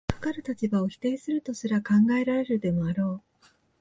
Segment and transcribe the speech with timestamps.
[0.07, 3.45] かかる立場を否定するとすら考えられるでもあろう。